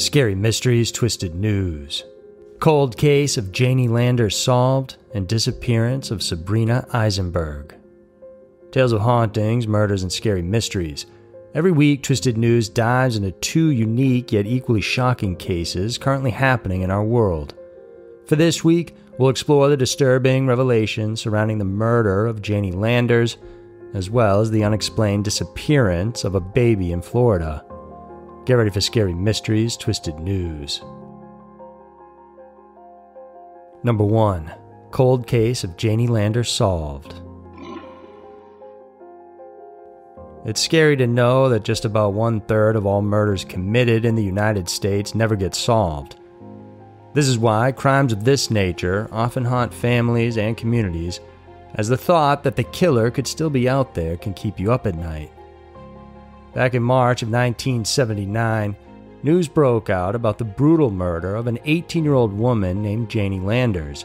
[0.00, 2.04] Scary Mysteries Twisted News.
[2.58, 7.74] Cold case of Janie Landers solved and disappearance of Sabrina Aisenberg.
[8.72, 11.04] Tales of hauntings, murders, and scary mysteries.
[11.54, 16.90] Every week, Twisted News dives into two unique yet equally shocking cases currently happening in
[16.90, 17.52] our world.
[18.24, 23.36] For this week, we'll explore the disturbing revelations surrounding the murder of Janie Landers,
[23.92, 27.62] as well as the unexplained disappearance of a baby in Florida.
[28.46, 30.82] Get ready for scary mysteries, twisted news.
[33.82, 34.50] Number 1
[34.90, 37.14] Cold Case of Janie Lander Solved.
[40.46, 44.24] It's scary to know that just about one third of all murders committed in the
[44.24, 46.16] United States never get solved.
[47.12, 51.20] This is why crimes of this nature often haunt families and communities,
[51.74, 54.86] as the thought that the killer could still be out there can keep you up
[54.86, 55.30] at night.
[56.54, 58.74] Back in March of 1979,
[59.22, 63.38] news broke out about the brutal murder of an 18 year old woman named Janie
[63.38, 64.04] Landers.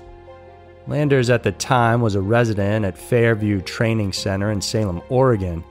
[0.88, 5.64] Landers at the time was a resident at Fairview Training Center in Salem, Oregon,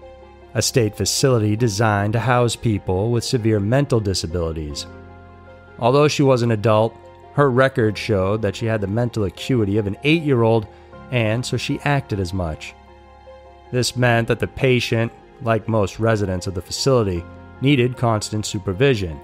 [0.55, 4.87] a state facility designed to house people with severe mental disabilities.
[5.79, 6.97] Although she was an adult,
[7.35, 10.67] her record showed that she had the mental acuity of an 8 year old,
[11.13, 12.75] and so she acted as much.
[13.71, 17.25] This meant that the patient like most residents of the facility,
[17.61, 19.19] needed constant supervision.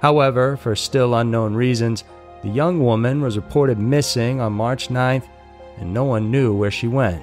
[0.00, 2.04] However, for still unknown reasons,
[2.42, 5.28] the young woman was reported missing on March 9th,
[5.76, 7.22] and no one knew where she went.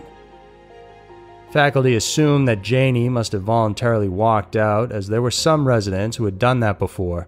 [1.51, 6.25] Faculty assumed that Janie must have voluntarily walked out, as there were some residents who
[6.25, 7.27] had done that before.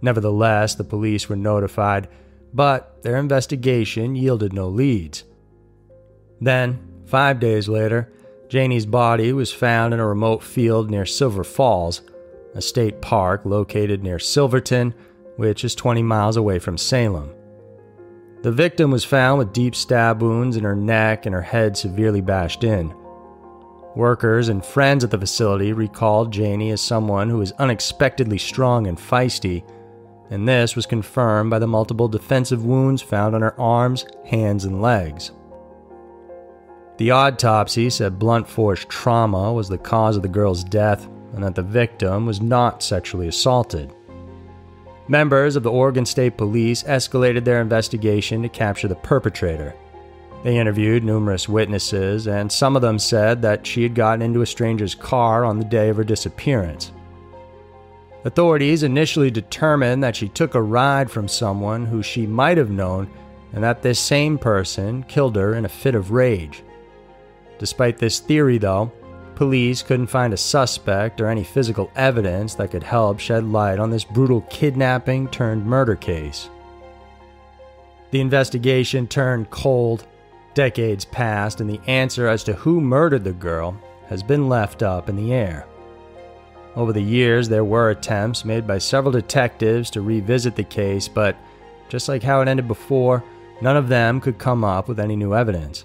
[0.00, 2.08] Nevertheless, the police were notified,
[2.54, 5.24] but their investigation yielded no leads.
[6.40, 8.12] Then, five days later,
[8.52, 12.02] Janie's body was found in a remote field near Silver Falls,
[12.54, 14.92] a state park located near Silverton,
[15.36, 17.32] which is 20 miles away from Salem.
[18.42, 22.20] The victim was found with deep stab wounds in her neck and her head severely
[22.20, 22.94] bashed in.
[23.96, 28.98] Workers and friends at the facility recalled Janie as someone who was unexpectedly strong and
[28.98, 29.66] feisty,
[30.28, 34.82] and this was confirmed by the multiple defensive wounds found on her arms, hands, and
[34.82, 35.30] legs.
[37.02, 41.56] The autopsy said blunt force trauma was the cause of the girl's death and that
[41.56, 43.92] the victim was not sexually assaulted.
[45.08, 49.74] Members of the Oregon State Police escalated their investigation to capture the perpetrator.
[50.44, 54.46] They interviewed numerous witnesses, and some of them said that she had gotten into a
[54.46, 56.92] stranger's car on the day of her disappearance.
[58.24, 63.10] Authorities initially determined that she took a ride from someone who she might have known,
[63.52, 66.62] and that this same person killed her in a fit of rage.
[67.62, 68.90] Despite this theory, though,
[69.36, 73.88] police couldn't find a suspect or any physical evidence that could help shed light on
[73.88, 76.50] this brutal kidnapping turned murder case.
[78.10, 80.08] The investigation turned cold.
[80.54, 85.08] Decades passed, and the answer as to who murdered the girl has been left up
[85.08, 85.64] in the air.
[86.74, 91.36] Over the years, there were attempts made by several detectives to revisit the case, but
[91.88, 93.22] just like how it ended before,
[93.60, 95.84] none of them could come up with any new evidence.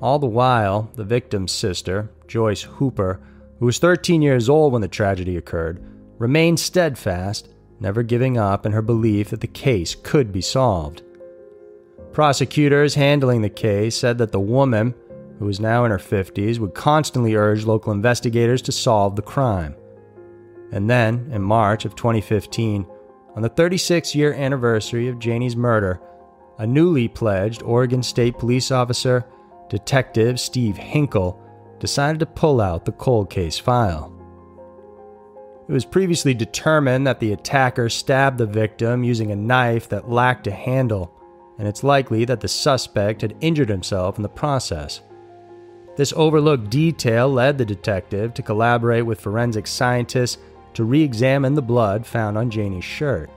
[0.00, 3.20] All the while, the victim's sister, Joyce Hooper,
[3.58, 5.82] who was 13 years old when the tragedy occurred,
[6.18, 7.48] remained steadfast,
[7.80, 11.02] never giving up in her belief that the case could be solved.
[12.12, 14.94] Prosecutors handling the case said that the woman,
[15.38, 19.74] who was now in her 50s, would constantly urge local investigators to solve the crime.
[20.72, 22.86] And then, in March of 2015,
[23.34, 26.00] on the 36 year anniversary of Janie's murder,
[26.58, 29.26] a newly pledged Oregon State police officer
[29.68, 31.40] Detective Steve Hinkle
[31.78, 34.12] decided to pull out the cold case file.
[35.68, 40.46] It was previously determined that the attacker stabbed the victim using a knife that lacked
[40.46, 41.12] a handle,
[41.58, 45.00] and it's likely that the suspect had injured himself in the process.
[45.96, 50.38] This overlooked detail led the detective to collaborate with forensic scientists
[50.74, 53.30] to re examine the blood found on Janie's shirt.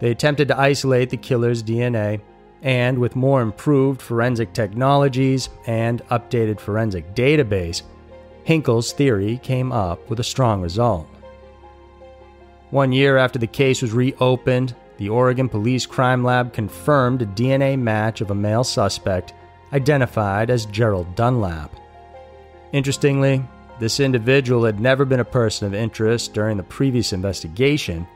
[0.00, 2.20] They attempted to isolate the killer's DNA
[2.64, 7.82] and with more improved forensic technologies and updated forensic database,
[8.44, 11.06] Hinkle's theory came up with a strong result.
[12.70, 17.78] One year after the case was reopened, the Oregon Police Crime Lab confirmed a DNA
[17.78, 19.34] match of a male suspect
[19.72, 21.74] identified as Gerald Dunlap.
[22.72, 23.44] Interestingly,
[23.78, 28.06] this individual had never been a person of interest during the previous investigation.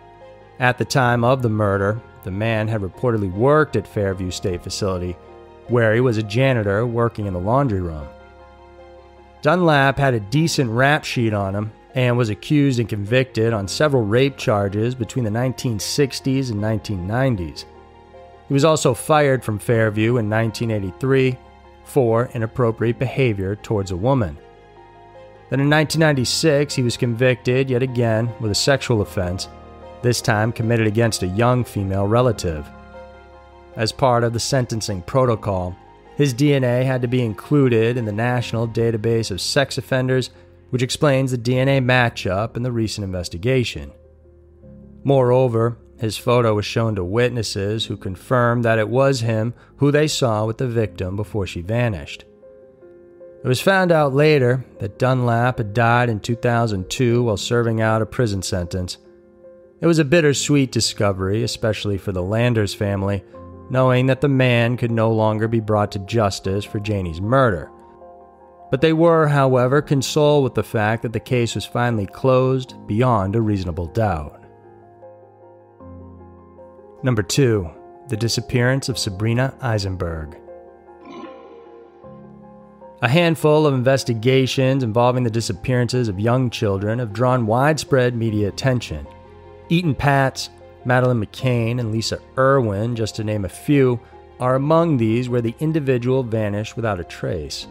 [0.58, 5.16] At the time of the murder, the man had reportedly worked at Fairview State Facility,
[5.68, 8.06] where he was a janitor working in the laundry room.
[9.42, 14.04] Dunlap had a decent rap sheet on him, and was accused and convicted on several
[14.04, 17.64] rape charges between the 1960s and 1990s.
[18.46, 21.36] He was also fired from Fairview in 1983
[21.84, 24.38] for inappropriate behavior towards a woman.
[25.50, 29.48] Then in 1996, he was convicted yet again with a sexual offense,
[30.02, 32.66] this time committed against a young female relative.
[33.76, 35.76] As part of the sentencing protocol,
[36.16, 40.30] his DNA had to be included in the National Database of Sex Offenders,
[40.70, 43.92] which explains the DNA matchup in the recent investigation.
[45.04, 50.08] Moreover, his photo was shown to witnesses who confirmed that it was him who they
[50.08, 52.24] saw with the victim before she vanished.
[53.42, 58.06] It was found out later that Dunlap had died in 2002 while serving out a
[58.06, 58.98] prison sentence.
[59.80, 63.22] It was a bittersweet discovery, especially for the Landers family,
[63.70, 67.70] knowing that the man could no longer be brought to justice for Janie's murder.
[68.70, 73.36] But they were, however, consoled with the fact that the case was finally closed beyond
[73.36, 74.44] a reasonable doubt.
[77.04, 77.70] Number 2.
[78.08, 80.36] The disappearance of Sabrina Aisenberg.
[83.00, 89.06] A handful of investigations involving the disappearances of young children have drawn widespread media attention.
[89.70, 90.50] Etan Patz,
[90.84, 94.00] Madeleine McCann, and Lisa Irwin, just to name a few,
[94.40, 97.66] are among these where the individual vanished without a trace.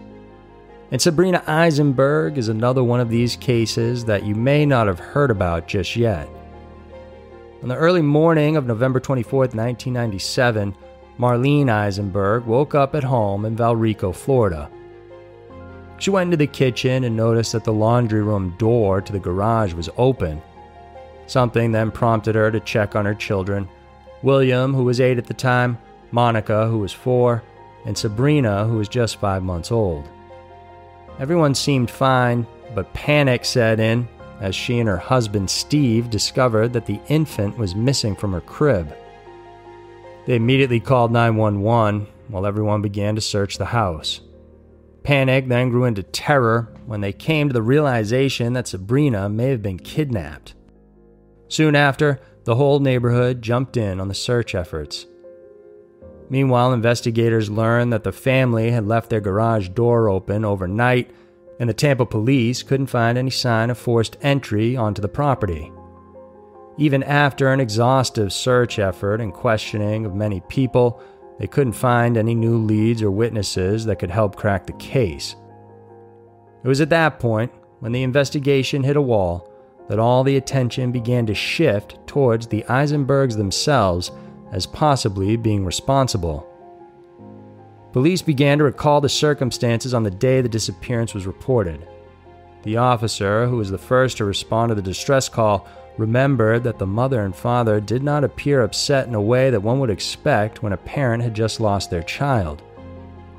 [0.92, 5.32] And Sabrina Aisenberg is another one of these cases that you may not have heard
[5.32, 6.30] about just yet.
[7.62, 10.76] On the early morning of November 24, 1997,
[11.18, 14.70] Marlene Aisenberg woke up at home in Valrico, Florida.
[15.98, 19.74] She went into the kitchen and noticed that the laundry room door to the garage
[19.74, 20.42] was open.
[21.28, 23.70] Something then prompted her to check on her children
[24.24, 25.78] William, who was eight at the time,
[26.12, 27.44] Monica, who was four,
[27.86, 30.10] and Sabrina, who was just five months old.
[31.20, 34.08] Everyone seemed fine, but panic set in
[34.42, 38.96] as she and her husband Steve discovered that the infant was missing from her crib.
[40.26, 44.22] They immediately called 911 while everyone began to search the house.
[45.04, 49.62] Panic then grew into terror when they came to the realization that Sabrina may have
[49.62, 50.54] been kidnapped.
[51.50, 55.06] Soon after, the whole neighborhood jumped in on the search efforts.
[56.30, 61.12] Meanwhile, investigators learned that the family had left their garage door open overnight,
[61.60, 65.72] and the Tampa police couldn't find any sign of forced entry onto the property.
[66.78, 71.02] Even after an exhaustive search effort and questioning of many people,
[71.40, 75.36] they couldn't find any new leads or witnesses that could help crack the case.
[76.64, 79.47] It was at that point, when the investigation hit a wall,
[79.88, 84.12] that all the attention began to shift towards the Aisenbergs themselves
[84.52, 86.48] as possibly being responsible.
[87.94, 91.88] Police began to recall the circumstances on the day the disappearance was reported.
[92.64, 95.68] The officer, who was the first to respond to the distress call,
[95.98, 99.80] remembered that the mother and father did not appear upset in a way that one
[99.80, 102.62] would expect when a parent had just lost their child.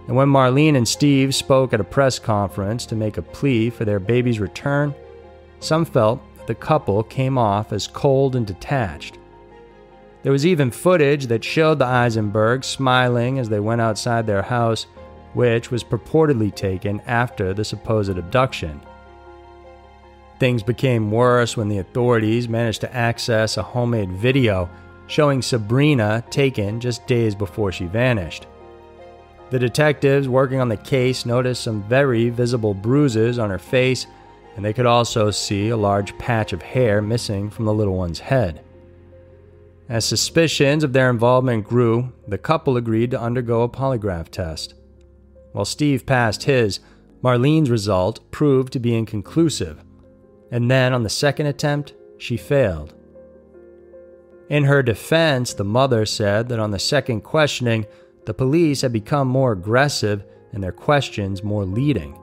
[0.07, 3.85] And when Marlene and Steve spoke at a press conference to make a plea for
[3.85, 4.95] their baby's return,
[5.61, 9.19] some felt the couple came off as cold and detached.
[10.25, 14.87] There was even footage that showed the Aisenbergs smiling as they went outside their house,
[15.35, 18.81] which was purportedly taken after the supposed abduction.
[20.41, 24.69] Things became worse when the authorities managed to access a homemade video
[25.07, 28.47] showing Sabrina taken just days before she vanished.
[29.51, 34.07] The detectives working on the case noticed some very visible bruises on her face,
[34.59, 38.19] and they could also see a large patch of hair missing from the little one's
[38.19, 38.65] head.
[39.89, 44.75] As suspicions of their involvement grew, the couple agreed to undergo a polygraph test.
[45.53, 46.81] While Steve passed his,
[47.23, 49.85] Marlene's result proved to be inconclusive
[50.51, 52.95] and then on the second attempt, she failed.
[54.49, 57.87] In her defense, the mother said that on the second questioning,
[58.25, 62.19] the police had become more aggressive and their questions more leading.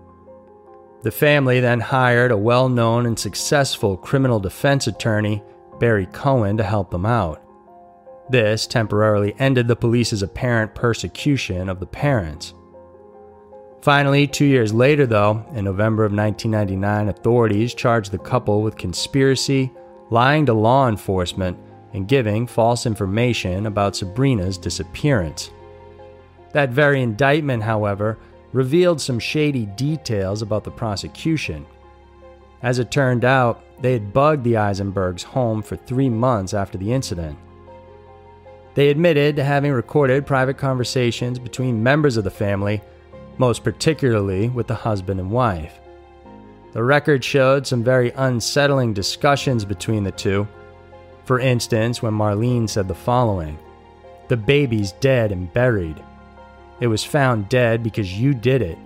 [1.06, 5.44] The family then hired a well known and successful criminal defense attorney,
[5.80, 7.44] Barry Cohen, to help them out.
[8.32, 12.56] This temporarily ended the police's apparent persecution of the parents.
[13.84, 19.72] Finally, two years later, though, in November of 1999, authorities charged the couple with conspiracy,
[20.10, 21.56] lying to law enforcement,
[21.94, 25.52] and giving false information about Sabrina's disappearance.
[26.54, 28.18] That very indictment, however,
[28.56, 31.66] revealed some shady details about the prosecution.
[32.62, 36.94] As it turned out, they had bugged the Aisenbergs home for three months after the
[36.94, 37.38] incident.
[38.74, 42.82] They admitted to having recorded private conversations between members of the family
[43.38, 45.80] most particularly with the husband and wife.
[46.72, 50.48] The record showed some very unsettling discussions between the two.
[51.26, 53.58] For instance, when Marlene said the following
[54.28, 56.02] The baby's dead and buried.
[56.80, 58.78] It was found dead because you did it.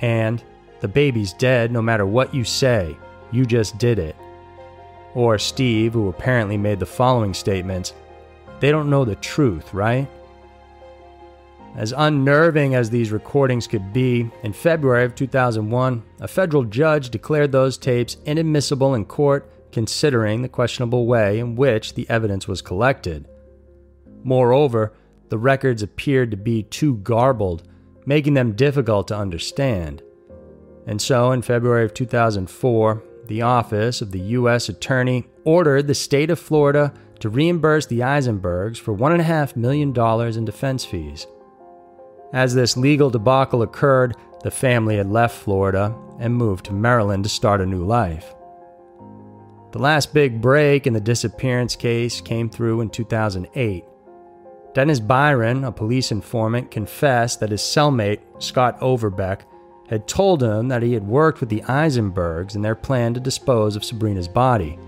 [0.00, 0.42] And
[0.80, 2.96] the baby's dead no matter what you say,
[3.32, 4.16] you just did it.
[5.14, 7.94] Or Steve, who apparently made the following statements
[8.60, 10.08] They don't know the truth, right?
[11.76, 17.52] As unnerving as these recordings could be, in February of 2001, a federal judge declared
[17.52, 23.28] those tapes inadmissible in court considering the questionable way in which the evidence was collected.
[24.24, 24.94] Moreover,
[25.28, 27.62] the records appeared to be too garbled,
[28.04, 30.02] making them difficult to understand.
[30.86, 34.68] And so, in February of 2004, the Office of the U.S.
[34.68, 39.94] Attorney ordered the state of Florida to reimburse the Aisenbergs for $1.5 million
[40.36, 41.26] in defense fees.
[42.32, 47.30] As this legal debacle occurred, the family had left Florida and moved to Maryland to
[47.30, 48.34] start a new life.
[49.72, 53.84] The last big break in the disappearance case came through in 2008.
[54.76, 59.46] Dennis Byron, a police informant, confessed that his cellmate, Scott Overbeck,
[59.88, 63.74] had told him that he had worked with the Aisenbergs in their plan to dispose
[63.74, 64.78] of Sabrina's body.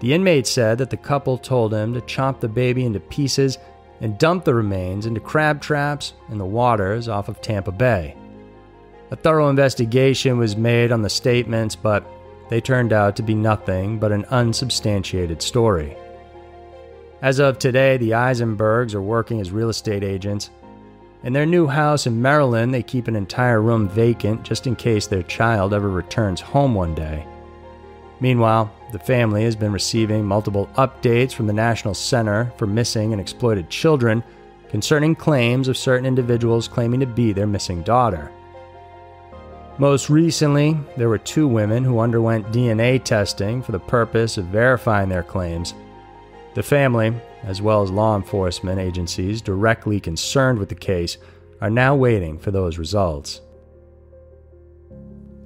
[0.00, 3.58] The inmate said that the couple told him to chop the baby into pieces
[4.00, 8.16] and dump the remains into crab traps in the waters off of Tampa Bay.
[9.12, 12.04] A thorough investigation was made on the statements, but
[12.48, 15.96] they turned out to be nothing but an unsubstantiated story.
[17.20, 20.50] As of today, the Aisenbergs are working as real estate agents.
[21.24, 25.08] In their new house in Maryland, they keep an entire room vacant just in case
[25.08, 27.26] their child ever returns home one day.
[28.20, 33.20] Meanwhile, the family has been receiving multiple updates from the National Center for Missing and
[33.20, 34.22] Exploited Children
[34.68, 38.30] concerning claims of certain individuals claiming to be their missing daughter.
[39.78, 45.08] Most recently, there were two women who underwent DNA testing for the purpose of verifying
[45.08, 45.74] their claims.
[46.58, 51.16] The family, as well as law enforcement agencies directly concerned with the case,
[51.60, 53.42] are now waiting for those results.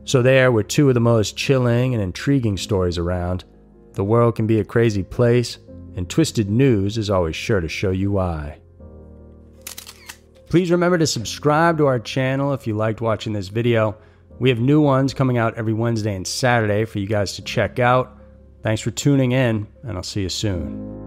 [0.05, 3.45] So, there were two of the most chilling and intriguing stories around.
[3.93, 5.59] The world can be a crazy place,
[5.97, 8.61] and Twisted News is always sure to show you why.
[10.49, 13.99] Please remember to subscribe to our channel if you liked watching this video.
[14.39, 17.79] We have new ones coming out every Wednesday and Saturday for you guys to check
[17.79, 18.19] out.
[18.63, 21.02] Thanks for tuning in, and I'll see you soon.